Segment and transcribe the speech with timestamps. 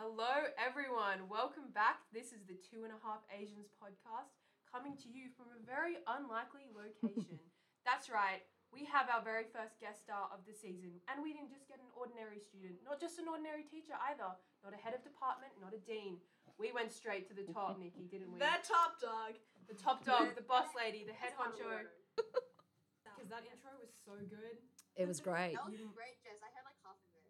[0.00, 1.28] Hello, everyone.
[1.28, 2.08] Welcome back.
[2.08, 4.32] This is the Two and a Half Asians podcast
[4.64, 7.36] coming to you from a very unlikely location.
[7.88, 8.40] That's right.
[8.72, 11.84] We have our very first guest star of the season, and we didn't just get
[11.84, 14.32] an ordinary student, not just an ordinary teacher either,
[14.64, 16.16] not a head of department, not a dean.
[16.56, 18.40] We went straight to the top, Nikki, didn't we?
[18.40, 19.36] The top dog.
[19.68, 21.92] the top dog, the boss lady, the head honcho.
[22.16, 24.64] Because that intro was so good.
[24.96, 25.60] It was great.
[25.60, 26.40] That was great, Jess.
[26.40, 27.20] I heard like half of it.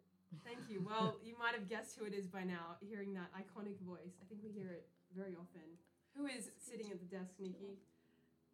[0.43, 0.81] Thank you.
[0.85, 4.15] Well, you might have guessed who it is by now, hearing that iconic voice.
[4.21, 5.67] I think we hear it very often.
[6.15, 7.79] Who is sitting at the desk, Nikki?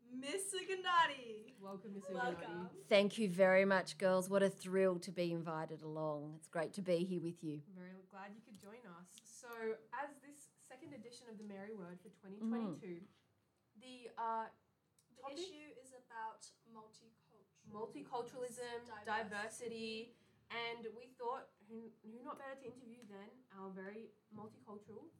[0.09, 1.53] Miss Ugonotti.
[1.62, 2.70] Welcome, Miss Welcome.
[2.88, 4.30] Thank you very much, girls.
[4.30, 6.34] What a thrill to be invited along.
[6.38, 7.59] It's great to be here with you.
[7.76, 9.08] Very glad you could join us.
[9.25, 9.48] So,
[9.94, 13.03] as this second edition of the Mary Ward for 2022,
[13.84, 14.48] the uh,
[15.12, 17.44] The issue is about multicultural.
[17.67, 20.16] multiculturalism, diversity,
[20.52, 23.28] and we thought who, who not better to interview than
[23.60, 25.12] our very multicultural,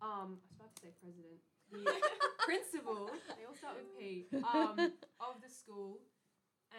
[0.00, 1.38] um, I was about to say president,
[1.70, 1.84] the
[2.48, 6.00] principal, they all start with P, um, of the school,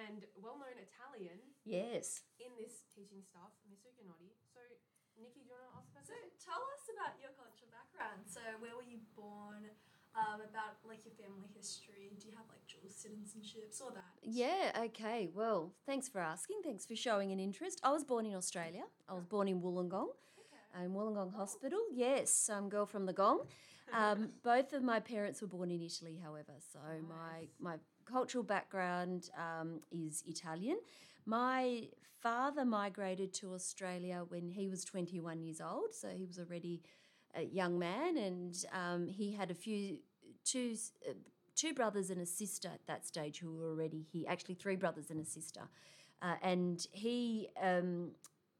[0.07, 2.23] and well-known Italian Yes.
[2.39, 4.31] in this teaching staff, Miss Ugonotti.
[4.55, 4.63] So,
[5.19, 6.31] Nikki, do you want to ask about So that?
[6.39, 8.23] tell us about your cultural background.
[8.25, 9.67] So where were you born?
[10.13, 12.11] Um, about like your family history.
[12.19, 14.03] Do you have like dual citizenships or that?
[14.21, 15.29] Yeah, okay.
[15.33, 16.57] Well, thanks for asking.
[16.65, 17.79] Thanks for showing an interest.
[17.81, 18.83] I was born in Australia.
[19.07, 20.09] I was born in Wollongong,
[20.43, 20.83] Okay.
[20.83, 21.79] in Wollongong Hospital.
[21.93, 23.43] Yes, I'm girl from the Gong.
[23.93, 26.53] Um, both of my parents were born in Italy, however.
[26.73, 30.77] So my, my cultural background um, is Italian.
[31.25, 31.87] My
[32.21, 35.93] father migrated to Australia when he was 21 years old.
[35.93, 36.81] So he was already
[37.35, 39.97] a young man and um, he had a few,
[40.43, 40.75] two,
[41.07, 41.13] uh,
[41.55, 44.25] two brothers and a sister at that stage who were already here.
[44.27, 45.61] Actually, three brothers and a sister.
[46.21, 48.11] Uh, and he um,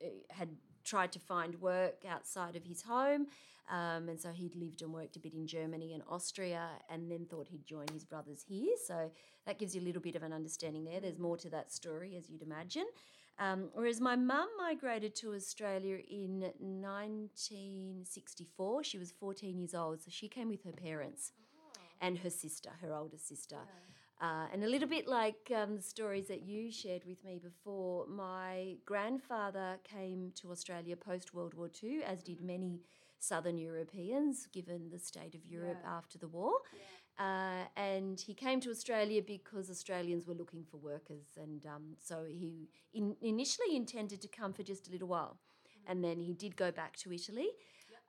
[0.04, 0.50] uh, had
[0.84, 3.28] tried to find work outside of his home.
[3.70, 7.26] Um, and so he'd lived and worked a bit in Germany and Austria and then
[7.26, 8.76] thought he'd join his brothers here.
[8.86, 9.12] So
[9.46, 11.00] that gives you a little bit of an understanding there.
[11.00, 12.86] There's more to that story, as you'd imagine.
[13.40, 18.84] Um, whereas my mum migrated to Australia in 1964.
[18.84, 20.02] She was 14 years old.
[20.02, 21.32] So she came with her parents
[22.02, 23.58] and her sister, her older sister.
[24.22, 28.06] Uh, and a little bit like um, the stories that you shared with me before,
[28.08, 32.82] my grandfather came to Australia post World War II, as did many
[33.18, 35.98] Southern Europeans, given the state of Europe Yeah.
[35.98, 36.54] after the war.
[37.22, 41.28] Uh, and he came to Australia because Australians were looking for workers.
[41.38, 45.38] And um, so he in, initially intended to come for just a little while.
[45.88, 47.50] And then he did go back to Italy.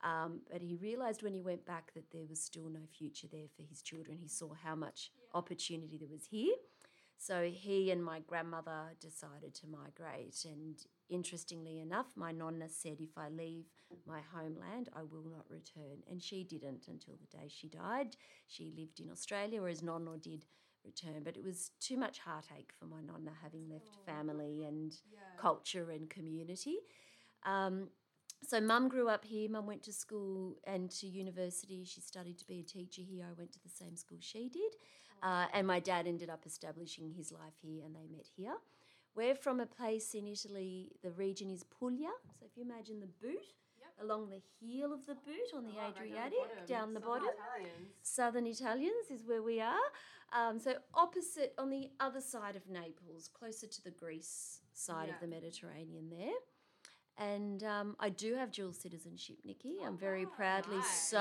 [0.02, 3.48] Um, but he realised when he went back that there was still no future there
[3.54, 4.18] for his children.
[4.18, 6.54] He saw how much opportunity there was here.
[7.22, 10.44] So he and my grandmother decided to migrate.
[10.44, 10.76] And
[11.08, 13.66] interestingly enough, my nonna said, if I leave
[14.08, 16.02] my homeland, I will not return.
[16.10, 18.16] And she didn't until the day she died.
[18.48, 20.46] She lived in Australia, whereas nonna did
[20.84, 21.22] return.
[21.22, 24.92] But it was too much heartache for my nonna having left family and
[25.36, 26.78] culture and community.
[27.46, 27.90] Um,
[28.44, 32.46] so mum grew up here mum went to school and to university she studied to
[32.46, 34.72] be a teacher here i went to the same school she did
[35.22, 38.56] uh, and my dad ended up establishing his life here and they met here
[39.14, 43.06] we're from a place in italy the region is puglia so if you imagine the
[43.20, 43.42] boot
[44.02, 47.92] along the heel of the boot on the adriatic down the bottom Italians.
[48.02, 49.76] Southern Italians is where we are.
[50.32, 55.14] Um, so opposite on the other side of Naples, closer to the Greece side Yeah.
[55.14, 56.32] of the Mediterranean there.
[57.18, 59.76] And um, I do have dual citizenship, Nikki.
[59.84, 61.08] I'm very proudly nice.
[61.10, 61.18] so.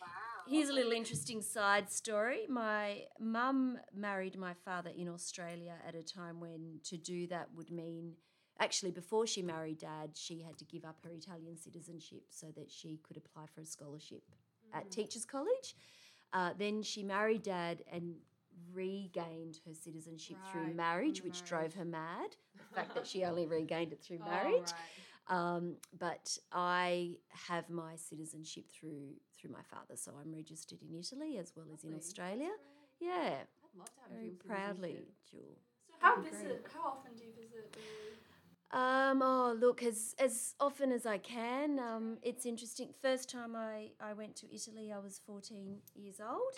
[0.00, 0.08] Wow.
[0.48, 2.46] Here's a little interesting side story.
[2.48, 7.70] My mum married my father in Australia at a time when to do that would
[7.70, 8.14] mean,
[8.58, 12.70] actually, before she married dad, she had to give up her Italian citizenship so that
[12.70, 14.22] she could apply for a scholarship
[14.74, 15.76] at Teachers College.
[16.32, 18.14] Uh, then she married dad and
[18.72, 22.30] regained her citizenship through marriage, which drove her mad.
[22.70, 24.70] The fact that she only regained it through Oh, marriage.
[25.28, 25.36] right.
[25.56, 27.16] Um, but I
[27.48, 31.84] have my citizenship through through my father, so I'm registered in Italy as well as
[31.84, 32.50] in Australia.
[33.00, 34.96] Yeah, I'd love to have very proudly.
[35.30, 35.56] Jewel.
[35.88, 36.66] So how visit?
[36.72, 37.76] How often do you visit?
[38.72, 41.78] Um, oh, look, as as often as I can.
[41.78, 42.90] Um, it's interesting.
[43.02, 46.54] First time I, I went to Italy, I was 14 years old.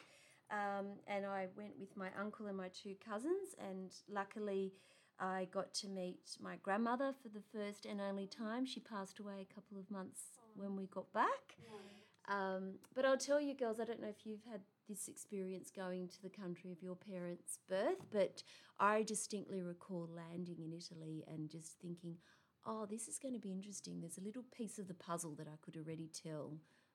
[0.51, 3.55] Um, and I went with my uncle and my two cousins.
[3.59, 4.75] And luckily,
[5.19, 8.67] I got to meet my grandmother for the first and only time.
[8.67, 10.21] She passed away a couple of months
[10.55, 11.57] when we got back.
[12.29, 16.09] Um, but I'll tell you, girls, I don't know if you've had this experience going
[16.09, 18.43] to the country of your parents' birth, but
[18.79, 22.17] I distinctly recall landing in Italy and just thinking,
[22.65, 24.01] oh, this is going to be interesting.
[24.01, 26.55] There's a little piece of the puzzle that I could already tell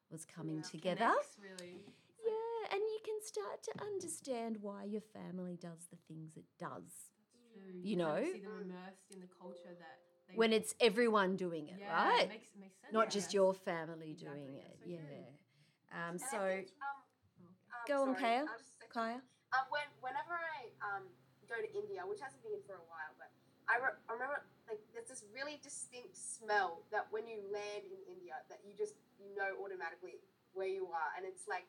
[0.10, 0.70] was coming Yeah.
[0.70, 1.12] together.
[1.12, 1.84] Connects, really.
[2.24, 7.12] Yeah, and you can start to understand why your family does the things it does
[7.54, 7.80] True.
[7.82, 8.24] You of know?
[8.32, 12.24] see them immersed in the culture that they when it's everyone doing it, yeah, right?
[12.24, 12.94] It makes, it makes sense.
[12.94, 13.34] Not I just guess.
[13.34, 14.78] your family Exactly, doing it.
[14.84, 16.08] so yeah.
[16.10, 17.00] Um, so, think, um,
[17.48, 18.40] um, Go on, sorry, Kaya.
[18.48, 19.20] I'll just say- Kaya.
[19.56, 21.08] Um, when whenever I um
[21.48, 23.32] go to India, which hasn't been for a while, but
[23.72, 28.00] I, re- I remember like there's this really distinct smell that when you land in
[28.12, 30.20] India that you just you know automatically
[30.52, 31.64] where you are, and it's like,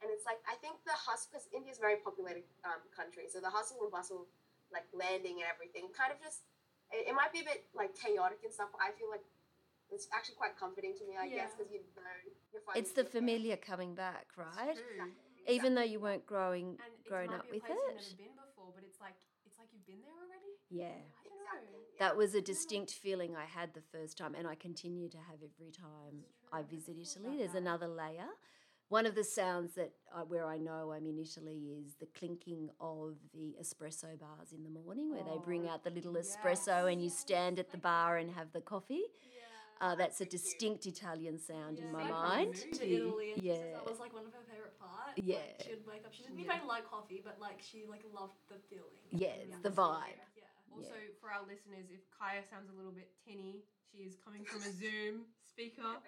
[0.00, 3.44] and it's like I think the hustle because India's a very populated um, country, so
[3.44, 4.24] the hustle and bustle,
[4.72, 6.48] like landing and everything, kind of just
[6.92, 8.68] it, it might be a bit like chaotic and stuff.
[8.72, 9.24] But I feel like
[9.90, 12.12] it's actually quite comforting to me, I guess, because you know
[12.52, 13.20] you're finding It's the your place.
[13.20, 14.76] familiar coming back, right?
[14.76, 14.84] True.
[15.00, 15.74] Exactly, Even exactly.
[15.76, 17.72] though you weren't growing, And grown up with it.
[17.72, 19.16] you've never been before, but it's like
[19.48, 20.52] it's like you've been there already.
[20.68, 20.92] Yeah.
[20.92, 21.72] I don't Exactly.
[21.72, 21.80] know.
[21.80, 21.98] yeah.
[22.04, 25.40] That was a distinct feeling I had the first time, and I continue to have
[25.40, 27.38] every time I visit Italy.
[27.38, 27.64] There's that.
[27.64, 28.28] another layer.
[28.88, 32.70] One of the sounds that uh, where I know I'm in Italy is the clinking
[32.80, 36.90] of the espresso bars in the morning, where they bring Oh, out the little espresso
[36.90, 39.04] and you yes, stand at the bar and have the coffee.
[39.20, 39.44] Yeah.
[39.80, 40.30] Uh, that's a so cute.
[40.42, 42.54] distinct Italian sound in my Sound mind.
[42.72, 43.72] to Italy and she said Yeah.
[43.76, 45.20] that was like one of her favorite parts.
[45.20, 45.36] Yeah.
[45.36, 46.12] Like, she would wake up.
[46.14, 46.56] She didn't Yeah.
[46.56, 49.04] even like coffee, but like she like loved the feeling.
[49.10, 50.16] Yeah, and it's the vibe.
[50.34, 50.44] Yeah.
[50.74, 54.62] Also, for our listeners, if Kaya sounds a little bit tinny, she is coming from
[54.62, 56.00] a Zoom speaker.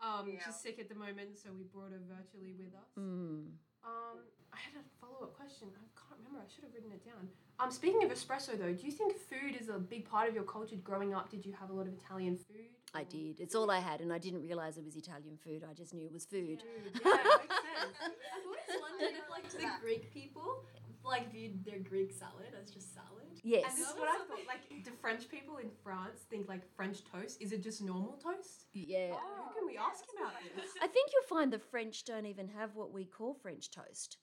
[0.00, 0.40] Um, Yeah.
[0.44, 2.90] She's sick at the moment, so we brought her virtually with us.
[2.98, 3.52] Mm.
[3.84, 4.18] Um,
[4.52, 5.68] I had a follow up question.
[5.74, 6.40] I can't remember.
[6.44, 7.28] I should have written it down.
[7.58, 10.44] Um, speaking of espresso, though, do you think food is a big part of your
[10.44, 10.76] culture?
[10.76, 12.68] Growing up, did you have a lot of Italian food?
[12.94, 13.40] I did.
[13.40, 15.64] It's all I had, and I didn't realize it was Italian food.
[15.68, 16.60] I just knew it was food.
[16.60, 17.96] Dude, yeah, it makes sense.
[18.02, 20.64] I've always wondered if like the Greek people
[21.04, 23.25] like viewed their Greek salad as just salad.
[23.46, 23.62] Yes.
[23.68, 24.40] And this is what I thought.
[24.48, 27.40] Like, do French people in France think like French toast?
[27.40, 28.66] Is it just normal toast?
[28.72, 29.10] yeah.
[29.12, 30.70] Oh, who can we oh, ask about this?
[30.82, 34.18] I think you'll find the French don't even have what we call French toast.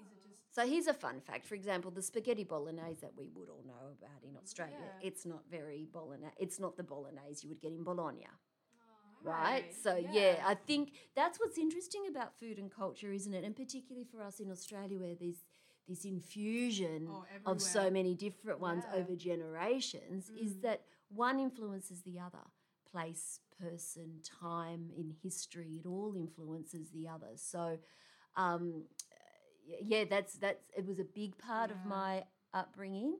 [0.00, 1.44] Is it just So here's a fun fact.
[1.46, 5.06] For example, the spaghetti bolognese that we would all know about in Australia, Yeah.
[5.08, 6.32] it's not very bolognese.
[6.38, 9.30] It's not the bolognese you would get in Bologna, Oh.
[9.30, 9.42] right?
[9.64, 10.12] Right, So yeah.
[10.12, 10.44] yeah.
[10.46, 13.44] I think that's what's interesting about food and culture, isn't it?
[13.44, 15.44] And particularly for us in Australia, where there's
[15.88, 18.96] this infusion Oh, of so many different ones Yeah.
[19.00, 20.62] over generations, is Mm.
[20.62, 22.44] that one influences the other.
[22.90, 27.36] Place, person, time in history, it all influences the other.
[27.36, 27.78] So,
[28.36, 28.86] um,
[29.64, 33.18] yeah, that's that's it was a big part of my upbringing.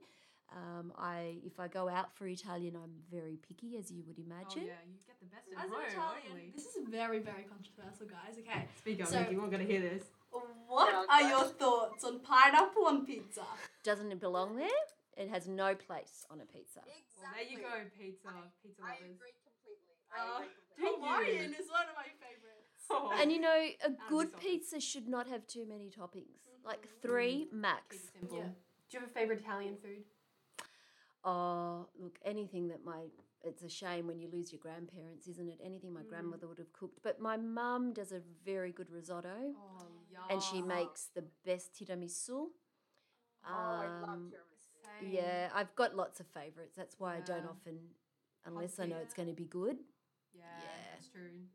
[0.55, 4.23] Um, I if I go out for Italian, I'm very picky, as you would Oh
[4.23, 4.65] imagine.
[4.67, 5.79] yeah, you get the best at As home.
[5.81, 6.51] an Italian, hopefully.
[6.55, 8.37] this is very very controversial, guys.
[8.37, 9.35] Okay, Speak up, So- Nikki.
[9.37, 10.11] We're gonna hear this.
[10.67, 13.43] What Yeah, are your thoughts on pineapple on pizza?
[13.83, 14.67] Doesn't it belong there?
[15.15, 16.79] It has no place on a pizza.
[16.81, 17.21] Exactly.
[17.21, 19.15] Well, there you go, pizza, I- pizza I lovers.
[19.15, 19.95] agree completely.
[20.11, 20.99] I agree do completely.
[20.99, 21.05] you?
[21.05, 22.69] Hawaiian is one of my favorites.
[22.89, 23.11] Oh.
[23.21, 27.45] And you know, a good this pizza should not have too many toppings, like three
[27.45, 27.95] Keep max.
[27.95, 28.37] it simple.
[28.37, 28.43] Yeah.
[28.45, 30.03] Do you have a favorite Italian food?
[31.23, 33.03] Oh, look, anything that my
[33.45, 35.59] it's a shame when you lose your grandparents, isn't it?
[35.61, 36.07] Anything my Mm.
[36.09, 36.99] grandmother would have cooked.
[37.03, 39.92] But my mum does a very good risotto, Oh, yum.
[40.29, 42.29] And she makes the best tiramisu.
[42.29, 42.49] Oh,
[43.45, 44.99] I love Um, tiramisu.
[45.01, 45.11] Same.
[45.13, 46.75] Yeah, I've got lots of favorites.
[46.75, 47.49] That's why I don't Yeah.
[47.49, 47.79] often,
[48.45, 49.77] unless I know it's going to be good.
[50.33, 50.67] Yeah, Yeah.
[50.91, 51.47] that's true.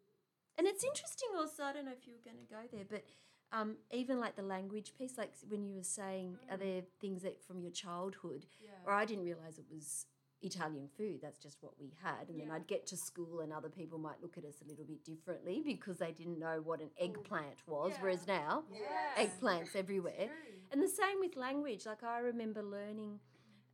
[0.56, 3.04] And it's interesting also, I don't know if you were going to go there, but
[3.52, 6.60] um, even like the language piece, like when you were saying, are Mm.
[6.60, 8.70] there things that from your childhood, Yeah.
[8.84, 10.06] or I didn't realize it was
[10.42, 12.28] Italian food, that's just what we had.
[12.28, 14.84] And then I'd get to school and other people might look at us a little
[14.84, 18.02] bit differently because they didn't know what an eggplant was, Yeah.
[18.02, 19.26] whereas now, Yeah.
[19.26, 20.30] eggplants everywhere.
[20.70, 21.86] And the same with language.
[21.86, 23.20] Like I remember learning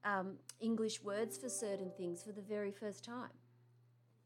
[0.04, 3.30] um, English words for certain things for the very first time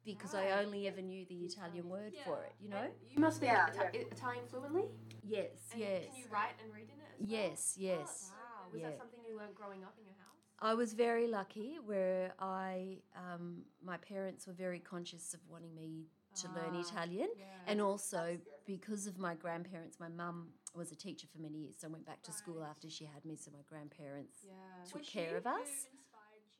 [0.04, 2.78] because I only ever knew the Italian word for it, you know?
[2.78, 4.86] And you must be Yeah, Ita- Italian fluently?
[5.22, 6.04] Yes, And yes.
[6.06, 7.28] Can you write and read in it as well?
[7.28, 8.32] Yes, yes.
[8.32, 8.68] Wow.
[8.72, 8.88] Was Yeah.
[8.90, 10.17] that something you learned growing up in your house?
[10.60, 16.06] I was very lucky where I, um, my parents were very conscious of wanting me
[16.36, 17.28] to learn Ah, Italian.
[17.36, 17.44] Yeah.
[17.66, 21.88] And also because of my grandparents, my mum was a teacher for many years, so
[21.88, 23.36] I went back to school after she had me.
[23.36, 24.52] So my grandparents yeah.
[24.86, 25.68] took Was care of who us.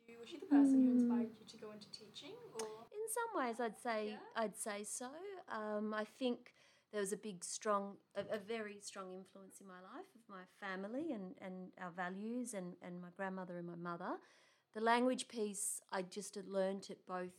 [0.08, 0.92] Was she the person who Mm.
[1.00, 4.18] inspired you to go into teaching, or In some ways, I'd say Yeah.
[4.42, 5.10] I'd say so.
[5.48, 6.52] Um, I think
[6.92, 10.42] there was a big, strong, a, a very strong influence in my life of my
[10.60, 14.16] family and, and our values and, and my grandmother and my mother.
[14.74, 17.32] The language piece, I just had learnt it both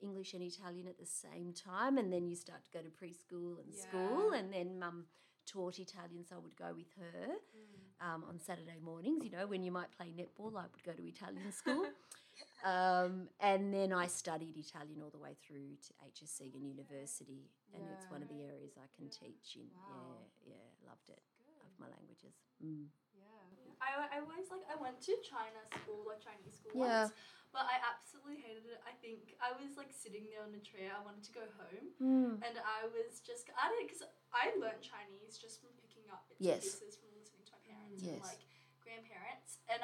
[0.00, 3.58] English and Italian at the same time, and then you start to go to preschool
[3.62, 5.04] and school, and then mum
[5.46, 8.14] taught Italian, so I would go with her Mm.
[8.14, 9.24] um, on Saturday mornings.
[9.24, 11.86] You know, when you might play netball, I would go to Italian school.
[12.64, 17.84] Um, and then I studied Italian all the way through to HSC and university, and
[17.92, 19.68] it's one of the areas I can teach in.
[19.76, 20.24] Wow.
[20.40, 21.20] Yeah, yeah, loved it.
[21.44, 21.60] Good.
[21.60, 22.32] Love my languages.
[22.64, 22.88] Mm.
[23.12, 23.84] Yeah.
[23.84, 27.12] I, I always like I went to China school, like Chinese school Yeah.
[27.12, 27.12] once,
[27.52, 28.80] but I absolutely hated it.
[28.88, 30.96] I think I was like sitting there on a chair.
[30.96, 32.40] I wanted to go home, Mm.
[32.40, 36.40] and I was just I did because I learned Chinese just from picking up bits
[36.40, 36.64] Yes.
[36.64, 38.40] and pieces from listening to my parents and like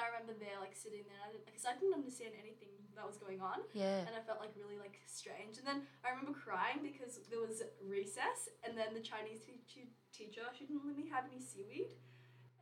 [0.00, 3.60] I remember there like sitting there because I didn't understand anything that was going on.
[3.76, 4.02] Yeah.
[4.08, 5.60] and I felt like really like strange.
[5.60, 9.92] And then I remember crying because there was recess, and then the Chinese te- te-
[10.12, 11.92] teacher she didn't let me have any seaweed,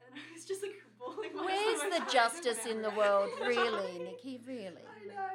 [0.03, 1.33] and I was just like bawling.
[1.39, 2.11] my Where's the out.
[2.11, 4.43] justice in the world, really, Nikki?
[4.43, 4.83] Really?
[4.83, 5.35] I know.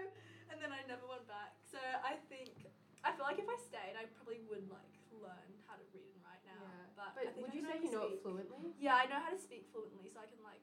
[0.51, 1.55] And then I never went back.
[1.65, 2.67] So I think
[3.03, 6.21] I feel like if I stayed, I probably would like learn how to read and
[6.23, 6.55] write now.
[6.63, 6.87] Yeah.
[6.95, 8.71] But, But I think would I you say you know it fluently?
[8.79, 10.62] Yeah, I know how to speak fluently, so I can like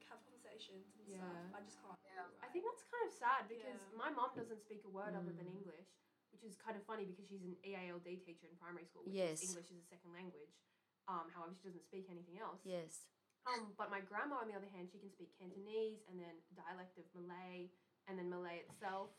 [1.11, 1.19] Yeah.
[1.27, 1.55] stuff.
[1.55, 1.99] I just can't.
[2.07, 2.27] Yeah.
[2.39, 3.97] I think that's kind of sad because Yeah.
[3.99, 5.57] my mom doesn't speak a word other than Mm.
[5.59, 5.89] English,
[6.31, 9.43] which is kind of funny because she's an EALD teacher in primary school, which Yes.
[9.43, 10.55] is English is a second language.
[11.07, 12.61] Um, however, she doesn't speak anything else.
[12.63, 13.07] Yes.
[13.45, 16.97] Um, but my grandma, on the other hand, she can speak Cantonese and then dialect
[16.97, 17.71] of Malay
[18.07, 19.09] and then Malay itself.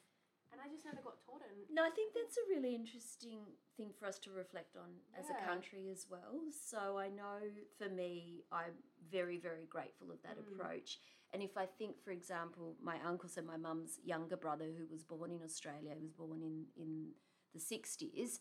[0.53, 1.49] And I just never got taught it.
[1.73, 3.41] No, I think that's a really interesting
[3.77, 6.45] thing for us to reflect on as a country as well.
[6.53, 7.41] So I know
[7.79, 8.77] for me, I'm
[9.11, 10.47] very, very grateful of that Mm.
[10.53, 11.01] approach.
[11.33, 15.03] And if I think, for example, my uncle, so my mum's younger brother, who was
[15.03, 17.15] born in Australia, he was born in, in
[17.55, 18.41] the 60s,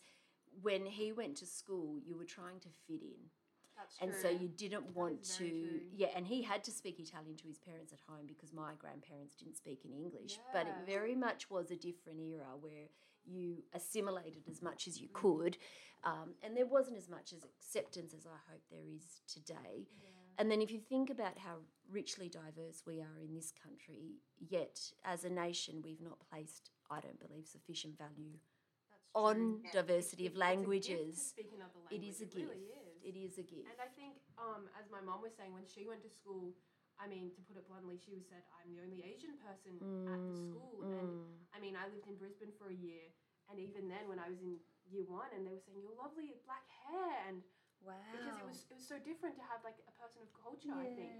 [0.60, 3.30] when he went to school, you were trying to fit in.
[3.76, 4.20] That's And true.
[4.22, 5.80] so you didn't want to, true.
[5.92, 9.34] yeah, and he had to speak Italian to his parents at home because my grandparents
[9.34, 10.38] didn't speak in English.
[10.52, 12.88] But it very much was a different era where
[13.24, 15.12] you assimilated as much as you Mm.
[15.12, 15.58] could,
[16.04, 19.86] um, and there wasn't as much as acceptance as I hope there is today.
[20.38, 24.92] And then if you think about how richly diverse we are in this country, yet
[25.04, 28.38] as a nation we've not placed, I don't believe, sufficient value
[29.14, 29.60] on.
[29.62, 29.72] Yeah.
[29.72, 31.26] diversity It's- of it's a gift to languages.
[31.26, 32.08] speak another It language.
[32.08, 32.48] is a It gift.
[32.50, 32.81] really is.
[33.02, 33.66] It is a gift.
[33.66, 36.54] And I think, um, as my mom was saying, when she went to school,
[37.02, 40.20] I mean, to put it bluntly, she was said, "I'm the only Asian person at
[40.22, 41.34] the Mm, school." And mm.
[41.50, 43.10] I mean, I lived in Brisbane for a year,
[43.50, 46.38] and even then, when I was in year one, and they were saying, "Your lovely
[46.46, 47.42] black hair," and
[47.82, 47.98] Wow.
[48.14, 50.86] because it was it was so different to have like a person of culture, I
[50.94, 51.18] think.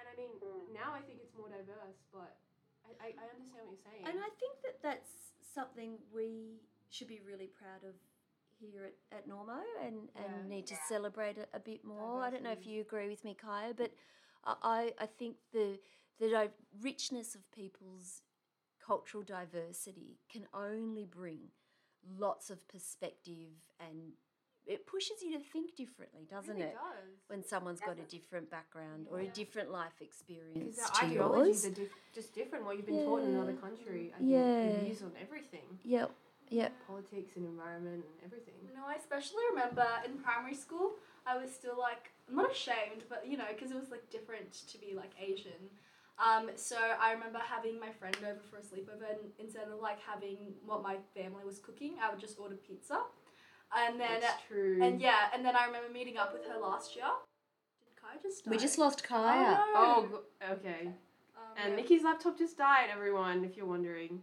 [0.00, 0.34] And I mean,
[0.74, 2.34] now I think it's more diverse, but
[2.82, 4.02] I, I, I understand what you're saying.
[4.08, 5.12] And I think that that's
[5.54, 6.58] something we
[6.90, 7.94] should be really proud of
[8.70, 10.22] here at, at Normo and, Yeah.
[10.38, 10.80] and need to Yeah.
[10.88, 12.22] celebrate it a bit more.
[12.22, 13.92] I don't know if you agree with me, Kaya, but
[14.44, 15.78] I, I I think the,
[16.18, 16.50] the di-
[16.80, 18.22] richness of people's
[18.84, 21.50] cultural diversity can only bring
[22.18, 24.12] lots of perspective and
[24.64, 26.74] it pushes you to think differently, doesn't really it?
[26.74, 27.18] does.
[27.26, 31.64] When someone's got a different background or a different life Because experience their to ideologies
[31.64, 31.72] yours.
[31.72, 32.64] are diff- just different.
[32.64, 34.70] What you've been taught in another country, I think, Yeah.
[34.70, 36.12] your views on everything, Yep,
[36.50, 36.72] yep.
[36.86, 38.54] politics and environment and everything.
[38.74, 40.92] No, I especially remember in primary school,
[41.26, 44.52] I was still like, I'm not ashamed, but you know, because it was like different
[44.68, 45.70] to be like Asian.
[46.18, 49.98] Um, so I remember having my friend over for a sleepover, and instead of like
[50.00, 53.00] having what my family was cooking, I would just order pizza.
[53.74, 54.78] And then, That's true.
[54.82, 57.06] and yeah, and then I remember meeting up with her last year.
[57.86, 58.50] Did Kai just die?
[58.50, 59.58] We just lost Kaya.
[59.58, 60.08] Oh, Oh, no.
[60.08, 60.88] go- okay.
[61.34, 61.76] Um, And yeah.
[61.76, 64.20] Nikki's laptop just died, everyone, if you're wondering.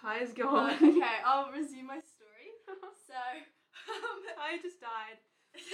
[0.00, 0.74] Kaya's Uh, gone.
[0.80, 2.26] okay, I'll resume my story.
[3.10, 3.18] So,
[3.90, 5.18] um, Kaya just died.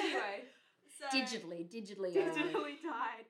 [0.00, 0.49] Anyway,
[0.97, 2.16] so, digitally, digitally.
[2.16, 2.33] only.
[2.33, 3.28] digitally died.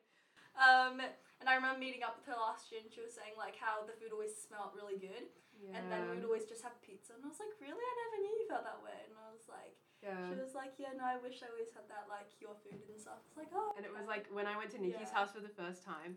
[0.55, 1.03] Um,
[1.43, 3.83] and I remember meeting up with her last year, and she was saying like how
[3.83, 5.27] the food always smelled really good,
[5.75, 7.19] and then we would always just have pizza.
[7.19, 7.75] And I was like, really?
[7.83, 8.95] I never knew you felt that way.
[9.11, 9.75] And I was like,
[10.07, 10.31] yeah.
[10.31, 12.95] she was like, yeah, no, I wish I always had that like your food and
[12.97, 13.19] stuff.
[13.27, 13.75] It's like, oh.
[13.75, 15.19] And it was like when I went to Nikki's Yeah.
[15.27, 16.17] house for the first time,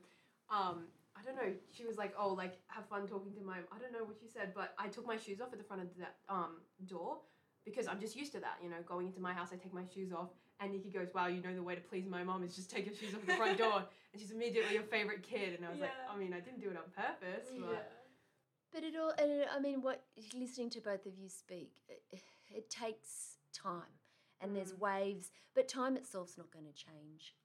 [0.54, 3.78] um, I don't know, she was like, oh, like, have fun talking to my, I
[3.80, 5.90] don't know what she said, but I took my shoes off at the front of
[5.98, 7.18] that um, door
[7.66, 9.84] because I'm just used to that, you know, going into my house, I take my
[9.94, 10.30] shoes off.
[10.62, 12.86] And Nikki goes, wow, you know the way to please my mom is just take
[12.86, 13.84] your shoes off at the front door.
[14.12, 15.56] And she's immediately your favorite kid.
[15.58, 17.80] And I was like, I mean, I didn't do it on purpose, but yeah.
[18.74, 20.04] But it all, and I mean, what
[20.38, 22.22] listening to both of you speak, it,
[22.54, 23.98] it takes time,
[24.42, 24.80] and there's Mm.
[24.80, 25.32] waves.
[25.56, 27.36] But time itself's not going to change.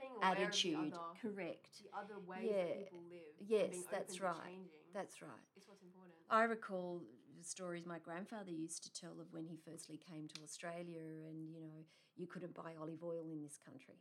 [0.00, 1.82] I think just being aware Attitude, of the other, correct.
[1.82, 2.64] the other ways Yeah.
[2.64, 3.34] that people live.
[3.46, 4.44] Yes, being that's open to right.
[4.44, 5.46] Changing That's right.
[5.56, 6.14] is what's important.
[6.30, 7.02] I recall
[7.36, 11.48] the stories my grandfather used to tell of when he firstly came to Australia, and
[11.50, 11.84] you know,
[12.16, 14.00] you couldn't buy olive oil in this country.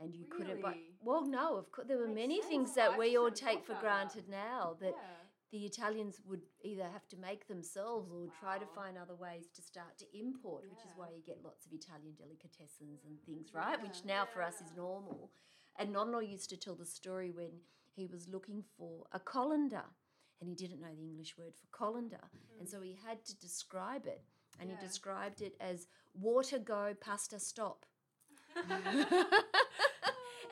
[0.00, 0.78] And you couldn't buy.
[1.02, 2.48] Well, no, of course, there were Makes many sense.
[2.48, 4.30] things that I we all take for granted that.
[4.30, 5.16] now that yeah.
[5.50, 9.62] The Italians would either have to make themselves or try to find other ways to
[9.62, 13.80] start to import, which is why you get lots of Italian delicatessens and things, right?
[13.80, 14.16] Which Yeah.
[14.16, 15.30] now for us is normal.
[15.76, 17.62] And Nonno used to tell the story when
[17.94, 19.84] he was looking for a colander
[20.40, 22.30] and he didn't know the English word for colander.
[22.58, 22.70] And mm.
[22.70, 24.22] so he had to describe it.
[24.60, 24.76] And Yeah.
[24.76, 27.86] he described it as water go, pasta stop.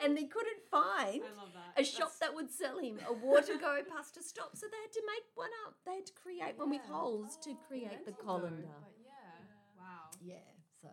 [0.03, 1.81] and they couldn't find that.
[1.81, 4.51] a shop that would sell him a water go pasta stop.
[4.55, 5.75] So they had to make one up.
[5.85, 6.93] They had to create one with Yeah.
[6.93, 8.75] holes to Oh, create the Mental though, colander.
[8.81, 9.45] But yeah.
[9.77, 10.09] Wow.
[10.21, 10.35] Yeah.
[10.81, 10.89] So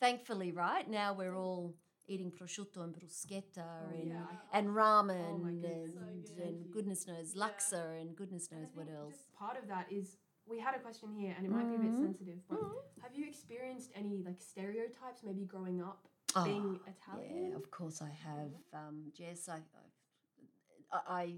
[0.00, 1.74] thankfully, right now we're all
[2.06, 4.24] eating prosciutto and bruschetta Oh, and yeah.
[4.52, 5.92] and ramen Oh my goodness.
[5.92, 6.44] So and, good.
[6.46, 7.42] and goodness knows Yeah.
[7.44, 9.14] laksa and goodness knows what else.
[9.14, 11.78] Just part of that is we had a question here, and it might be a
[11.78, 12.00] bit Mhm.
[12.06, 12.58] sensitive, but
[13.02, 17.50] have you experienced any like stereotypes, maybe growing up Oh, being Italian?
[17.50, 18.50] Yeah, of course I have.
[18.74, 19.60] Um, Jess, I,
[20.92, 21.34] I, I,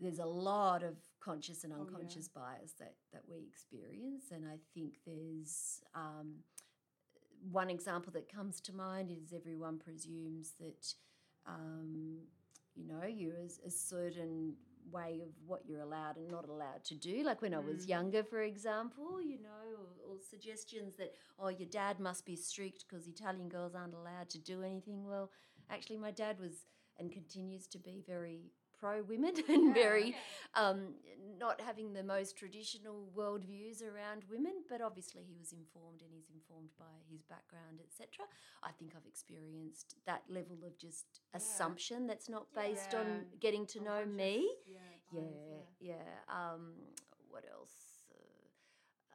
[0.00, 1.86] there's a lot of conscious and Oh, yeah.
[1.86, 6.36] unconscious bias that, that we experience, and I think there's um,
[7.50, 10.94] one example that comes to mind is everyone presumes that,
[11.46, 12.18] um,
[12.74, 14.54] you know, you're a, a certain
[14.90, 17.22] way of what you're allowed and not allowed to do.
[17.24, 17.88] Like when I was Mm.
[17.88, 23.48] younger, for example, you know, suggestions that, oh, your dad must be strict because Italian
[23.48, 25.04] girls aren't allowed to do anything.
[25.06, 25.30] Well,
[25.70, 26.66] actually, my dad was
[26.98, 29.74] and continues to be very pro women and Yeah.
[29.74, 30.14] very
[30.54, 30.94] um,
[31.38, 36.30] not having the most traditional worldviews around women, but obviously he was informed and he's
[36.32, 38.26] informed by his background, etc.
[38.62, 41.38] I think I've experienced that level of just Yeah.
[41.38, 42.62] assumption that's not Yeah.
[42.62, 44.48] based on getting to know me.
[44.66, 44.78] Yeah.
[45.12, 46.18] Yeah, yeah.
[46.28, 46.74] Um,
[47.28, 47.72] what else?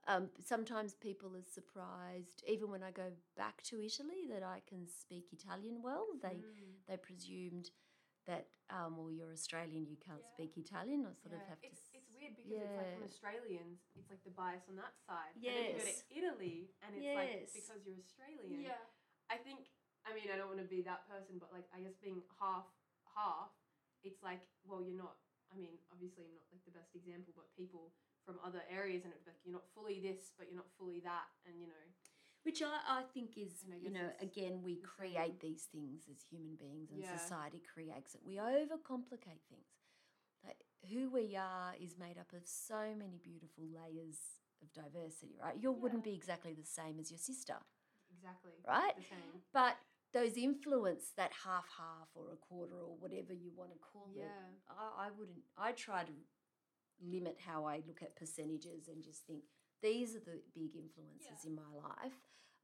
[0.09, 4.89] Um, sometimes people are surprised, even when I go back to Italy, that I can
[4.89, 6.07] speak Italian well.
[6.17, 6.81] They Mm.
[6.89, 7.69] they presumed
[8.25, 10.33] that, um, well, you're Australian, you can't Yeah.
[10.33, 11.05] speak Italian.
[11.05, 11.67] I sort of Yeah, have to.
[11.67, 15.35] it's, it's weird because it's like from Australians, it's like the bias on that side.
[15.35, 16.01] And then you go Yes.
[16.01, 18.61] to Italy, and it's like because you're Australian.
[18.61, 18.81] Yeah.
[19.29, 19.69] I think.
[20.05, 22.65] I mean, I don't want to be that person, but like, I guess being half
[23.13, 23.51] half,
[24.01, 25.17] it's like, well, you're not.
[25.51, 27.93] I mean, obviously, I'm not like the best example, but people
[28.29, 31.25] from other areas, and it's like you're not fully this, but you're not fully that,
[31.49, 31.85] and you know,
[32.45, 36.55] Which I, I think is, I you know, again, we create these things as human
[36.55, 37.17] beings and Yeah.
[37.17, 38.21] society creates it.
[38.23, 39.73] We overcomplicate things.
[40.45, 44.19] Like, who we are is made up of so many beautiful layers
[44.61, 45.57] of diversity, right?
[45.59, 47.57] You wouldn't be exactly the same as your sister,
[48.13, 48.95] exactly right?
[48.95, 49.41] the same.
[49.53, 49.75] But
[50.13, 54.19] those influence, that half half or a quarter or whatever you want to call it,
[54.21, 54.47] Yeah.
[54.69, 55.43] I, I wouldn't.
[55.57, 56.13] I try to
[57.01, 59.43] limit how I look at percentages and just think
[59.81, 61.49] these are the big influences Yeah.
[61.49, 62.19] in my life.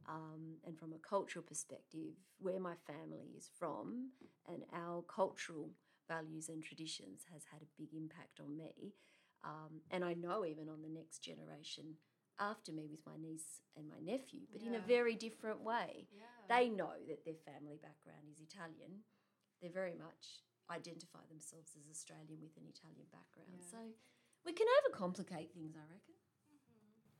[0.08, 4.12] Um, and from a cultural perspective, where my family is from
[4.48, 5.71] and our cultural
[6.08, 8.93] values and traditions has had a big impact on me.
[9.43, 11.95] Um, and I know even on the next generation
[12.39, 16.26] after me with my niece and my nephew, but in a very different way Yeah.
[16.50, 19.06] they know that their family background is Italian.
[19.62, 23.50] They very much identify themselves as Australian with an Italian background.
[23.62, 23.65] Yeah.
[23.71, 23.93] So
[24.46, 26.16] we can overcomplicate things, I reckon.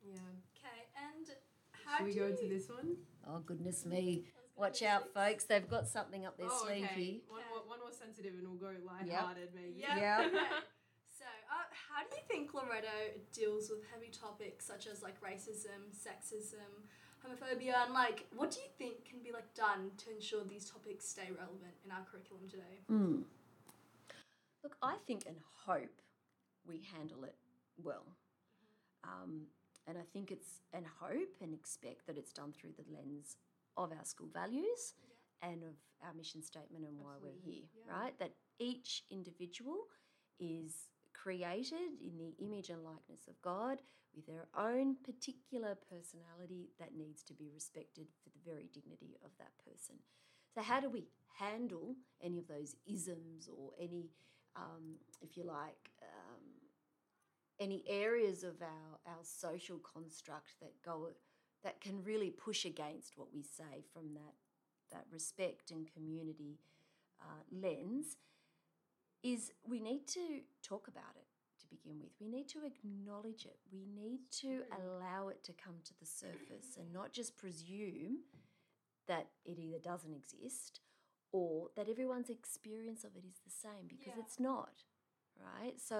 [0.04, 0.32] yeah.
[0.54, 1.28] Okay, and
[1.72, 2.32] how Should we do go you...
[2.32, 2.98] into this one?
[3.28, 3.98] Oh, goodness me.
[3.98, 5.14] I was gonna Watch out, six.
[5.14, 5.44] folks.
[5.46, 7.04] They've got something up their oh, sleeve okay.
[7.04, 7.14] here.
[7.28, 7.50] One, Okay.
[7.52, 9.76] more, one more sensitive, and we'll go lighthearted, maybe.
[9.80, 9.98] Yeah.
[9.98, 10.28] Yeah.
[10.28, 10.38] okay.
[11.18, 15.90] So, uh, how do you think Loretto deals with heavy topics such as like racism,
[15.92, 16.70] sexism,
[17.26, 21.08] homophobia, and like what do you think can be like done to ensure these topics
[21.08, 22.86] stay relevant in our curriculum today?
[22.92, 23.24] Mm.
[24.64, 26.02] Look, I think and hope
[26.68, 27.36] we handle it
[27.82, 28.06] well.
[29.04, 29.48] Um,
[29.88, 33.38] and I think it's and hope and expect that it's done through the lens
[33.78, 34.94] of our school values
[35.42, 35.76] and of
[36.06, 37.94] our mission statement and why we're here, yeah.
[37.94, 38.20] right?
[38.20, 39.78] That each individual
[40.40, 43.80] is created in the image and likeness of God
[44.16, 49.32] with their own particular personality that needs to be respected for the very dignity of
[49.38, 49.96] that person.
[50.54, 54.10] So, how do we handle any of those isms or any,
[54.56, 56.42] um, if you like, um,
[57.60, 61.10] any areas of our, our social construct that go
[61.64, 64.36] that can really push against what we say from that
[64.92, 66.60] that respect and community
[67.22, 68.18] uh, lens
[69.24, 71.26] is we need to talk about it
[71.60, 72.12] to begin with.
[72.20, 73.58] We need to acknowledge it.
[73.72, 78.20] We need to allow it to come to the surface and not just presume
[79.08, 80.82] that it either doesn't exist
[81.36, 84.24] or that everyone's experience of it is the same because Yeah.
[84.24, 84.76] it's not
[85.52, 85.98] right so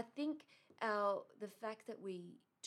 [0.00, 0.36] i think
[0.82, 2.16] our the fact that we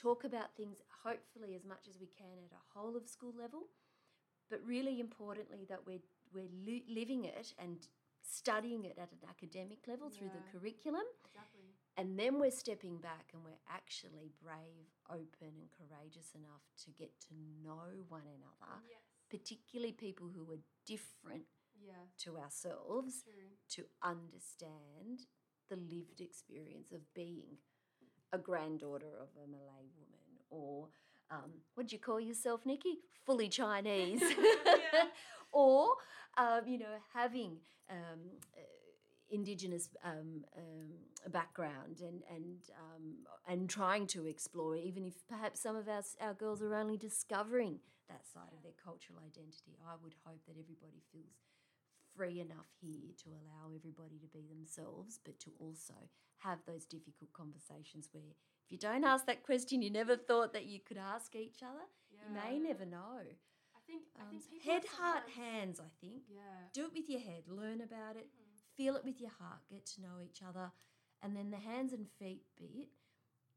[0.06, 3.64] talk about things hopefully as much as we can at a whole of school level
[4.52, 7.78] but really importantly that we're we're li- living it and
[8.22, 11.68] studying it at an academic level through the curriculum Exactly.
[12.00, 17.12] and then we're stepping back and we're actually brave open and courageous enough to get
[17.28, 17.34] to
[17.66, 19.04] know one another yes.
[19.36, 20.62] particularly people who are
[20.94, 21.46] different
[21.86, 21.94] Yeah.
[22.26, 23.50] to ourselves True.
[23.76, 25.26] to understand
[25.70, 27.58] the lived experience of being
[28.34, 30.88] a granddaughter of a Malay woman or
[31.30, 33.00] um, what do you call yourself, Nikki?
[33.26, 34.22] Fully Chinese.
[35.52, 35.90] or,
[36.38, 37.58] um, you know, having
[37.90, 38.20] um,
[38.56, 38.62] uh,
[39.30, 43.14] indigenous um, um, background and and um,
[43.48, 47.80] and trying to explore, even if perhaps some of our our girls are only discovering
[48.10, 49.78] that side of their cultural identity.
[49.86, 51.36] I would hope that everybody feels
[52.18, 55.94] free enough here to allow everybody to be themselves, but to also
[56.40, 58.34] have those difficult conversations where
[58.66, 61.86] if you don't ask that question you never thought that you could ask each other,
[62.12, 63.20] you may never know.
[63.22, 64.04] I think.
[64.18, 66.24] I Um, think people head, heart, hands, I think.
[66.28, 66.42] Yeah.
[66.74, 68.28] Do it with your head, learn about it,
[68.76, 70.72] feel it with your heart, get to know each other.
[71.22, 72.90] And then the hands and feet bit,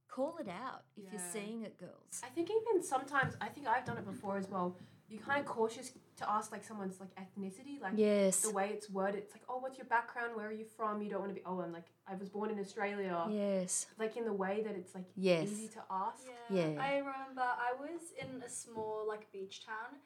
[0.08, 2.20] call it out if you're seeing it, girls.
[2.22, 4.76] I think even sometimes I think I've done it before as well.
[5.10, 8.40] You're kind of cautious to ask like someone's like ethnicity, like Yes.
[8.42, 9.18] the way it's worded.
[9.24, 10.36] It's like, oh, what's your background?
[10.36, 11.02] Where are you from?
[11.02, 11.42] You don't want to be.
[11.44, 13.26] Oh, I'm like I was born in Australia.
[13.28, 13.86] Yes.
[13.98, 15.48] Like in the way that it's like Yes.
[15.50, 16.22] easy to ask.
[16.50, 16.68] Yeah.
[16.74, 16.82] Yeah.
[16.82, 19.98] I remember I was in a small like beach town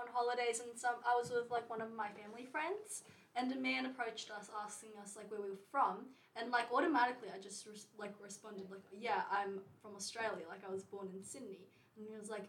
[0.00, 3.02] on holidays and some I was with like one of my family friends
[3.34, 5.94] and a man approached us asking us like where we were from
[6.36, 10.72] and like automatically I just res- like responded like yeah I'm from Australia like I
[10.72, 11.60] was born in Sydney
[11.96, 12.44] and he was like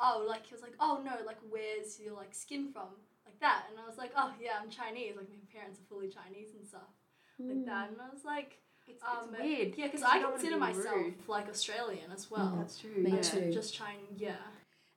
[0.00, 2.88] oh like he was like oh no like where's your like skin from
[3.26, 6.08] like that and I was like oh yeah I'm Chinese like my parents are fully
[6.08, 6.90] Chinese and stuff
[7.38, 9.74] like that and I was like It's, um, weird.
[9.76, 11.14] yeah because I consider be myself rude.
[11.28, 12.96] like Australian as well That's true.
[12.96, 13.20] Me yeah.
[13.20, 13.52] too.
[13.52, 14.36] Just Chinese, yeah.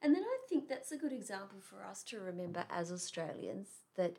[0.01, 4.17] And then I think that's a good example for us to remember as Australians that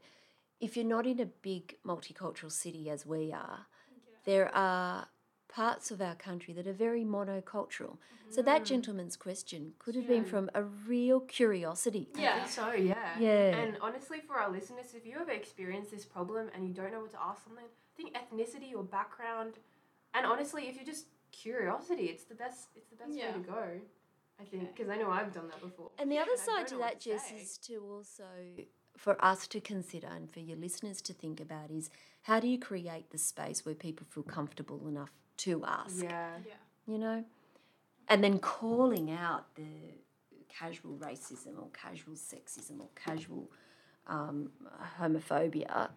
[0.61, 3.67] if you're not in a big multicultural city as we are,
[4.25, 5.07] there are
[5.49, 7.99] parts of our country that are very monocultural.
[8.29, 8.67] So that mm.
[8.67, 12.09] gentleman's question could have been from a real curiosity.
[12.17, 12.35] I Yeah.
[12.37, 13.19] think so, yeah.
[13.19, 13.57] Yeah.
[13.57, 17.01] And honestly, for our listeners, if you ever experience this problem and you don't know
[17.01, 19.59] what to ask someone, I think ethnicity or background,
[20.15, 22.69] and honestly, if you're just curiosity, it's the best.
[22.75, 23.29] It's the best Yeah.
[23.29, 23.81] way to go.
[24.39, 25.91] I think because I know I've done that before.
[25.99, 27.37] And the other And side to that, to Jess, say.
[27.37, 28.25] is to also
[28.97, 31.91] for us to consider and for your listeners to think about is
[32.23, 36.03] how do you create the space where people feel comfortable enough to ask?
[36.03, 36.31] Yeah.
[36.47, 36.55] Yeah.
[36.87, 37.25] you know,
[38.09, 39.65] and then calling out the
[40.49, 43.51] casual racism or casual sexism or casual
[44.07, 44.51] um,
[45.01, 45.89] homophobia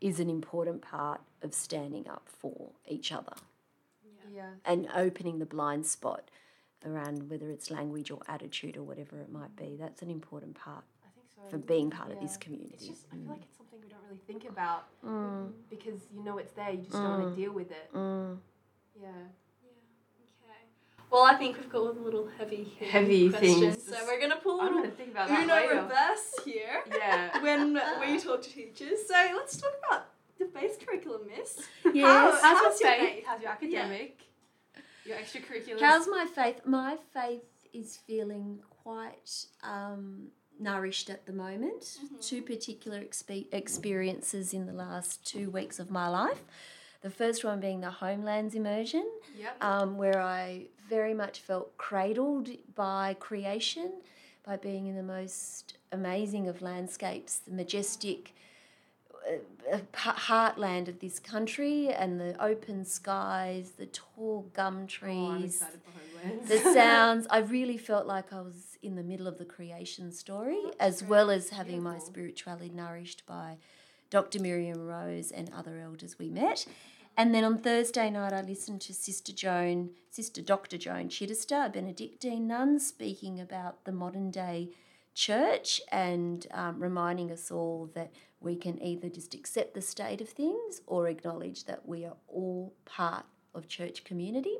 [0.00, 3.32] is an important part of standing up for each other
[4.34, 4.50] Yeah.
[4.64, 6.30] and opening the blind spot
[6.84, 9.76] around whether it's language or attitude or whatever it might be.
[9.80, 11.40] That's an important part I think so.
[11.50, 12.74] for being part of this community.
[12.74, 16.22] It's just I feel like it's something we don't really think about Mm, because you
[16.22, 16.70] know it's there.
[16.70, 17.88] You just don't want to deal with it.
[17.94, 18.03] mm.
[19.00, 19.08] Yeah.
[19.62, 19.70] Yeah.
[20.42, 21.04] Okay.
[21.10, 23.84] Well, I think we've got a little heavy Heavy questions, things.
[23.88, 25.82] so we're gonna pull I'm Uno gonna think about that later.
[25.82, 27.42] reverse here Yeah.
[27.42, 29.06] when we talk to teachers.
[29.08, 30.06] So let's talk about
[30.38, 31.62] the base curriculum, Miss.
[31.92, 32.06] Yes.
[32.06, 33.14] How- How's, how's your your faith?
[33.14, 33.24] faith?
[33.26, 33.80] How's your Yeah.
[33.82, 34.20] academic?
[35.06, 35.80] Your extracurriculars?
[35.80, 36.60] How's my faith?
[36.64, 40.28] My faith is feeling quite um,
[40.58, 41.98] nourished at the moment.
[42.22, 46.42] Two particular expe- experiences in the last two weeks of my life.
[47.04, 49.06] The first one being the Homelands immersion,
[49.38, 49.62] Yep.
[49.62, 53.92] um, where I very much felt cradled by creation,
[54.42, 58.34] by being in the most amazing of landscapes, the majestic
[59.30, 65.66] uh, uh, heartland of this country, and the open skies, the tall gum trees Oh,
[65.84, 65.90] for
[66.24, 66.48] Homelands.
[66.48, 70.62] the sounds i really felt like i was in the middle of the creation story
[70.80, 73.56] as well as having my spirituality nourished by
[74.14, 76.64] dr miriam rose and other elders we met.
[77.16, 81.68] And then on thursday night i listened to sister joan sister dr joan chittister a
[81.68, 84.70] benedictine nun speaking about the modern day
[85.14, 90.28] church and um, reminding us all that we can either just accept the state of
[90.28, 94.58] things or acknowledge that we are all part of church community.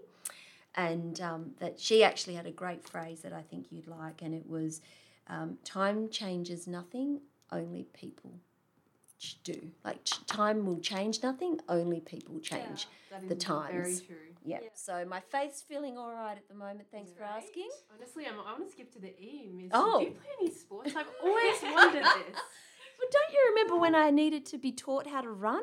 [0.75, 4.35] And um, that she actually had a great phrase that I think you'd like, and
[4.35, 4.81] it was,
[5.29, 7.21] um, "Time changes nothing,
[7.53, 8.33] only people
[9.45, 9.71] do.
[9.85, 14.01] Like ch- time will change nothing, only people change." Is the Very times.
[14.03, 14.17] true.
[14.45, 14.59] Yeah.
[14.63, 14.69] Yeah.
[14.75, 16.87] So my faith's feeling all right at the moment.
[16.91, 17.69] Thanks for asking.
[17.97, 19.49] Honestly, I'm, I want to skip to the E.
[19.55, 19.71] Miss.
[19.73, 20.01] Oh.
[20.01, 20.93] Do you play any sports?
[20.97, 22.37] I've always wondered this.
[22.99, 25.63] But don't you remember when I needed to be taught how to run?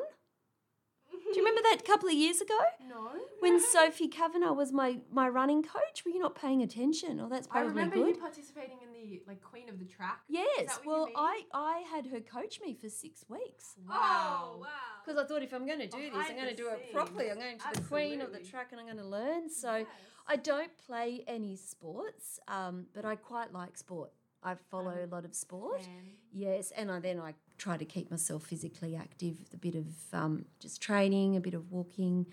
[1.32, 2.58] Do you remember that a couple of years ago?
[2.88, 3.10] No.
[3.40, 6.04] When Sophie Kavanagh was my, my running coach?
[6.04, 7.20] Were you not paying attention?
[7.20, 7.78] Oh, that's probably good.
[7.78, 8.16] I probably remember good.
[8.16, 10.20] you participating in the like Queen of the Track.
[10.28, 10.66] Yes.
[10.66, 11.14] that what you Well, mean?
[11.16, 13.74] I, I had her coach me for six weeks.
[13.88, 14.66] Oh wow.
[15.04, 16.92] Because I thought if I'm going to do this, I'm going to the do it
[16.92, 17.30] properly.
[17.30, 19.48] I'm going to the queen of the track and I'm going to learn.
[19.50, 19.86] So Yes.
[20.28, 24.10] I don't play any sports, um, but I quite like sport.
[24.44, 25.82] I follow a lot of sport.
[25.82, 25.90] Fan.
[26.32, 30.44] Yes, and I, then I try to keep myself physically active, a bit of um,
[30.60, 32.26] just training, a bit of walking,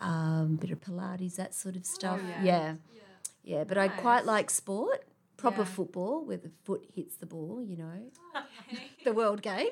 [0.00, 2.20] um, bit of Pilates, that sort of stuff.
[2.26, 2.42] yeah.
[2.44, 2.74] yeah.
[2.94, 3.02] Yeah.
[3.42, 5.04] Yeah, but I quite like sport,
[5.38, 5.64] proper Yeah.
[5.68, 7.62] football, where the foot hits the ball.
[7.62, 8.10] You know,
[8.70, 8.90] Okay.
[9.04, 9.70] the world game.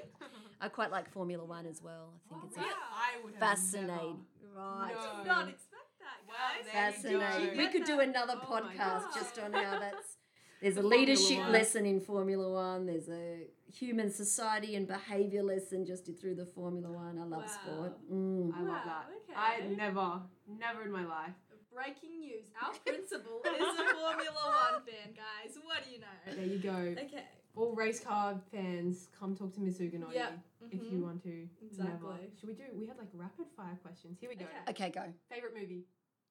[0.61, 2.15] I quite like Formula One as well.
[2.31, 4.25] I think it's a I would have fascinating.
[4.57, 4.95] Right.
[5.19, 6.65] Did not expect that, guys.
[7.03, 7.19] there.
[7.23, 7.57] Fascinating.
[7.59, 10.17] We you could do another Oh podcast just on how that's.
[10.61, 11.53] There's a The Formula leadership One.
[11.53, 12.87] lesson in Formula One.
[12.87, 17.19] There's a human society and behaviour lesson just through the Formula One.
[17.19, 17.47] I love Wow.
[17.47, 18.11] sport.
[18.13, 18.53] Mm.
[18.57, 19.07] I love that.
[19.23, 19.35] okay.
[19.37, 20.21] I never,
[20.59, 21.35] never in my life.
[21.73, 22.47] Breaking news.
[22.61, 24.43] Our principal is a Formula
[24.73, 25.57] One fan, guys.
[25.63, 26.35] What do you know?
[26.35, 27.03] There you go.
[27.05, 27.25] Okay.
[27.55, 30.39] All race car fans, come talk to Miss Ugonotti Yep.
[30.73, 30.93] if Mhm.
[30.93, 31.29] you want to.
[31.29, 31.49] Never.
[31.67, 32.33] Exactly.
[32.39, 32.65] Should we do?
[32.75, 34.19] We had like rapid fire questions.
[34.21, 34.45] Here we go.
[34.45, 34.71] Okay.
[34.87, 35.13] Okay, go.
[35.29, 35.85] Favorite movie.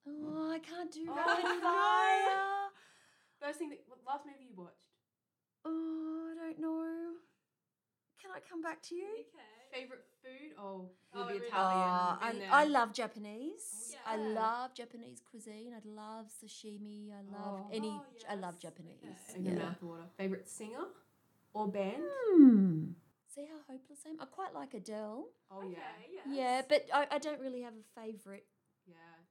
[0.06, 1.60] Oh, I can't do Oh, rapid no.
[1.62, 2.70] fire.
[3.42, 4.88] First thing that last movie you watched.
[5.66, 7.14] Oh, I don't know.
[8.22, 9.06] Can I come back to you?
[9.14, 9.82] Okay.
[9.82, 10.56] Favorite food?
[10.58, 12.18] Oh, Oh, be Italian.
[12.20, 12.50] Been I, there.
[12.52, 13.96] I love Japanese.
[13.96, 15.74] Oh, I love Japanese cuisine.
[15.74, 17.12] I love sashimi.
[17.12, 17.70] I love Oh.
[17.72, 17.90] any.
[17.90, 18.60] Oh, I love.
[18.60, 18.98] Japanese.
[19.30, 19.40] Okay.
[19.40, 19.66] In your Yeah.
[19.66, 20.04] mouth water.
[20.18, 20.86] Favorite singer
[21.54, 22.04] or band?
[22.32, 22.92] Hmm.
[23.28, 24.22] See how hopeless I am.
[24.22, 25.28] I quite like Adele.
[25.52, 25.80] Oh Okay, yeah,
[26.12, 26.26] yes.
[26.28, 28.46] Yeah, but I, I don't really have a favourite.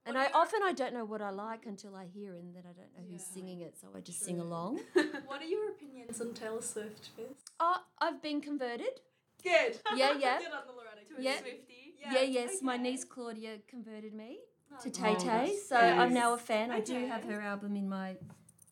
[0.06, 0.08] Yeah.
[0.10, 2.62] And I often I don't know what I like until I hear it and then
[2.64, 3.34] I don't know who's Yeah.
[3.34, 4.80] singing it, so I just sing along.
[5.26, 7.26] What are your opinions on Taylor Swift, Fizz?
[7.60, 9.00] Oh, I've been converted.
[9.42, 9.78] Good.
[9.96, 10.38] Yeah, yeah.
[10.38, 11.02] Good on the Loretta.
[11.10, 11.38] To a Yeah.
[11.42, 11.94] Swiftie.
[12.12, 14.38] Yeah, yes, my niece Claudia converted me
[14.82, 16.44] to Oh, Tay Oh, Tay, that's so I'm now a nice.
[16.46, 16.70] fan.
[16.70, 18.16] I do have her album in my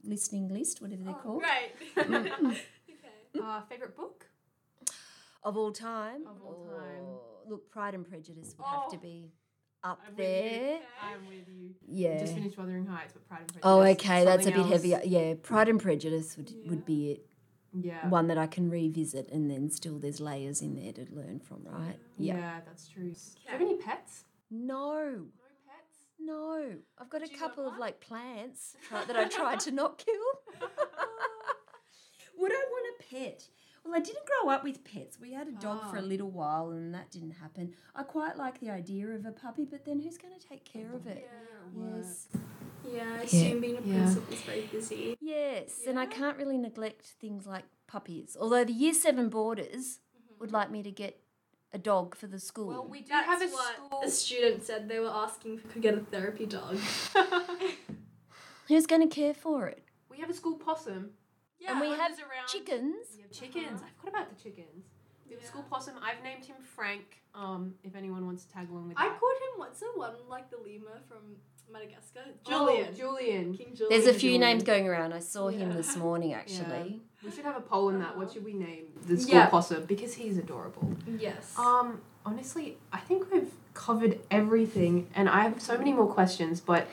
[0.05, 1.73] listening list, whatever they're oh, called, Great.
[2.07, 2.27] Mm.
[2.47, 3.41] okay.
[3.43, 4.27] Uh, favorite book?
[5.43, 6.27] of all time.
[6.27, 7.05] Of all time.
[7.05, 7.21] Oh,
[7.51, 9.01] Look, Pride and Prejudice would have to Oh.
[9.01, 9.33] be
[9.85, 10.33] up I'm with you.
[10.33, 10.79] there.
[11.03, 11.75] I'm with you.
[11.87, 12.19] Yeah.
[12.21, 13.63] Just finished Wuthering Heights, but Pride and Prejudice.
[13.65, 15.01] Oh, okay, that's a bit something heavier.
[15.05, 16.71] Yeah, Pride and Prejudice would, Yeah.
[16.71, 17.27] would be it.
[17.77, 18.09] Yeah.
[18.09, 21.65] One that I can revisit, and then still there's layers in there to learn from,
[21.65, 21.97] right?
[22.17, 23.03] Yeah, that's true.
[23.13, 24.25] Do you have any pets?
[24.51, 25.25] No, No
[25.67, 25.99] pets.
[26.21, 26.75] no.
[26.99, 30.15] I've got Do a couple of like plants try, that I tried to not kill.
[32.39, 33.49] Would I want a pet?
[33.85, 35.19] Well, I didn't grow up with pets.
[35.21, 36.05] We had a dog for a Ah.
[36.05, 37.75] little while, and that didn't happen.
[37.95, 40.93] I quite like the idea of a puppy, but then who's going to take care
[40.95, 41.29] of it?
[41.77, 41.97] Yeah.
[41.97, 42.29] Yes.
[42.87, 44.03] Yeah, I assume being a Yeah.
[44.05, 45.17] principal is very busy.
[45.21, 48.37] Yes, and I can't really neglect things like puppies.
[48.41, 50.01] Although the year seven boarders
[50.39, 51.21] would like me to get
[51.73, 52.69] a dog for the school.
[52.69, 54.01] Well, we do That's have a what school.
[54.03, 54.89] a student said.
[54.89, 56.79] They were asking if we could get a therapy dog.
[58.69, 59.83] Who's going to care for it?
[60.09, 61.11] we have a school possum.
[61.61, 62.49] Yeah, and we runs have around.
[62.49, 63.07] chickens.
[63.17, 63.81] We have chickens.
[63.81, 63.87] Uh-huh.
[63.87, 64.85] I forgot about the chickens.
[65.27, 65.49] We have a Yeah.
[65.49, 65.95] school possum.
[66.03, 67.21] I've named him Frank.
[67.35, 69.05] Um, if anyone wants to tag along with me.
[69.05, 69.19] I that.
[69.19, 71.37] called him what's the one like the lemur from
[71.73, 72.21] Madagascar?
[72.47, 72.95] Oh, Julian.
[72.95, 73.55] Julian.
[73.57, 73.89] King Julian.
[73.91, 74.41] There's a few Julian.
[74.43, 75.13] names going around.
[75.13, 77.01] I saw him this morning actually.
[77.25, 78.19] We should have a poll in that.
[78.19, 79.47] What should we name the school Yeah.
[79.47, 79.87] possum?
[79.87, 80.95] Because he's adorable.
[81.19, 81.55] Yes.
[81.59, 86.87] Um, honestly, I think we've covered everything, and I have so many more questions, but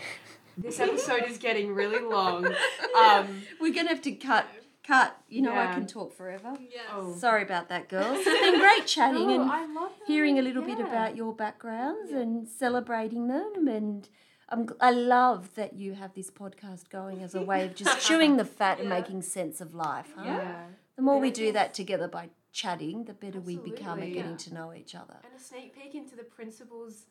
[0.58, 2.48] this episode is getting really long.
[2.98, 4.46] Um, We're going to have to cut.
[4.86, 5.16] Cut.
[5.30, 5.74] You know I Yeah.
[5.76, 6.58] can talk forever.
[6.60, 6.84] yes.
[6.94, 7.16] oh.
[7.16, 8.18] Sorry about that, girls.
[8.20, 10.48] It's been great chatting no, and I love hearing a that.
[10.48, 10.88] little bit Yeah.
[10.88, 12.18] about your backgrounds Yeah.
[12.20, 14.10] and celebrating them and
[14.50, 18.02] I'm, gl- I love that you have this podcast going as a way of just
[18.08, 19.00] chewing the fat and Yeah.
[19.00, 20.12] making sense of life.
[20.16, 20.24] Huh?
[20.26, 20.66] Yeah.
[20.98, 24.14] The more And we do that together by chatting, the better we become at Absolutely.
[24.14, 24.38] getting Yeah.
[24.38, 25.18] to know each other.
[25.24, 27.06] And a sneak peek into the principal's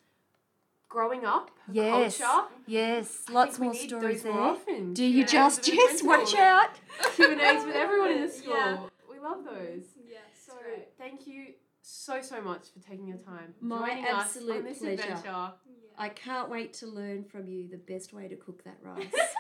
[0.90, 2.48] growing up, Yes, culture.
[2.66, 4.32] yes, lots more stories there.
[4.34, 4.92] more often.
[4.92, 6.02] Do you Q&As just, with the Jess?
[6.02, 6.70] Watch out.
[7.14, 8.54] Q and A's with everyone in the school.
[8.54, 8.78] Yeah.
[9.10, 9.84] We love those.
[10.06, 10.20] Yes.
[10.46, 10.88] So great.
[10.98, 14.78] thank you so so much for taking your time My joining us absolute on this
[14.80, 15.02] pleasure.
[15.02, 15.22] adventure.
[15.26, 15.50] Yeah.
[15.96, 19.06] I can't wait to learn from you the best way to cook that rice.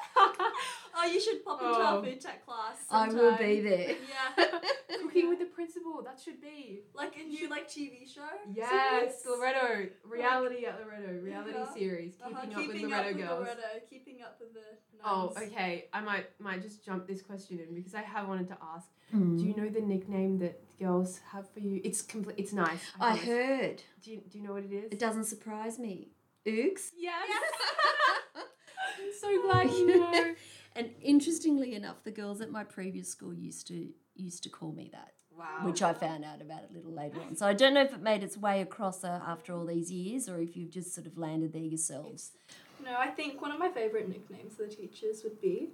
[1.02, 1.82] oh, you should pop into Oh.
[1.82, 2.76] our food tech class.
[2.90, 3.94] I will be there.
[4.38, 4.58] Yeah.
[5.02, 6.80] Cooking with the principal, that should be.
[6.94, 8.22] like a new like TV show.
[8.54, 9.38] Yes, series?
[9.38, 9.88] Loretto.
[10.04, 11.12] Reality at Loretto.
[11.22, 11.72] Reality Yeah.
[11.74, 12.12] series.
[12.16, 13.40] Keeping Uh-huh, up with keeping Loretto up with girls.
[13.40, 14.60] Loretto, keeping up with the.
[15.04, 15.38] Oh, nuns.
[15.52, 15.88] okay.
[15.92, 18.88] I might might just jump this question in because I have wanted to ask.
[19.14, 19.38] Mm.
[19.38, 21.80] Do you know the nickname that girls have for you?
[21.82, 22.36] It's complete.
[22.38, 22.80] It's nice.
[23.00, 23.24] I promise.
[23.24, 23.82] heard.
[24.02, 24.92] Do you, do you know what it is?
[24.92, 26.08] It doesn't surprise me.
[26.46, 26.90] Oogs.
[26.96, 27.28] Yes.
[28.36, 30.34] I'm so glad you know.
[30.76, 34.88] And interestingly enough, the girls at my previous school used to used to call me
[34.92, 35.46] that, Wow.
[35.64, 37.34] which I found out about a little later on.
[37.36, 40.28] So I don't know if it made its way across uh, after all these years,
[40.28, 42.32] or if you've just sort of landed there yourselves.
[42.84, 45.70] No, I think one of my favourite nicknames for the teachers would be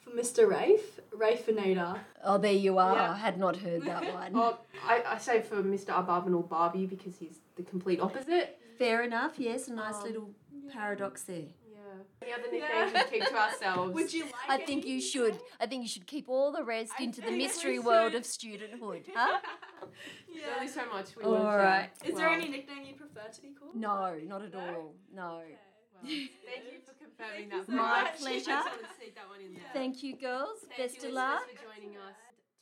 [0.00, 0.48] for Mr.
[0.48, 1.98] Rafe, Rafeinator.
[2.24, 2.96] Oh, there you are.
[2.96, 3.12] Yeah.
[3.12, 4.32] I had not heard that one.
[4.34, 5.88] Oh, I, I say for Mr.
[5.88, 8.58] Abarbanal Barbie because he's the complete opposite.
[8.78, 9.34] Fair enough.
[9.38, 10.30] Yes, a nice Um, little
[10.72, 11.46] paradox there.
[11.92, 12.28] Yeah.
[12.28, 12.84] Any other Yeah.
[12.84, 13.94] nicknames we keep to ourselves?
[13.94, 15.38] Would you like I think you should.
[15.60, 19.04] I think you should keep all the rest I into the mystery world of studenthood,
[19.14, 19.40] huh?
[20.28, 20.54] There's yeah.
[20.56, 21.58] only so much we All want to share.
[21.58, 21.90] right.
[22.04, 23.74] Is there any nickname you prefer to be called?
[23.74, 24.60] No, not at No?
[24.60, 24.94] all.
[25.14, 25.42] No.
[25.42, 25.58] Okay.
[26.02, 27.66] Thank you for confirming Thank that.
[27.66, 28.18] so My much.
[28.20, 28.50] pleasure.
[28.50, 29.62] I just to sneak that one in there.
[29.72, 30.58] Thank you, girls.
[30.68, 31.42] Thank Best you, of luck.
[31.48, 32.14] for joining us.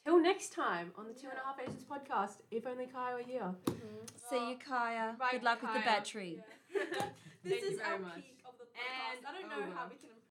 [0.05, 2.41] Till next time on the Two and a Half Asians podcast.
[2.51, 3.55] If only Kaya were here.
[3.67, 4.07] Mm-hmm.
[4.31, 5.15] See you, Kaya.
[5.19, 5.85] Bye, Good luck with the Kaya.
[5.87, 6.43] battery.
[6.73, 6.83] this
[7.45, 8.15] Thank you is very our much.
[8.17, 8.40] peak of the
[8.81, 9.19] podcast.
[9.19, 10.20] And I don't oh, know how we can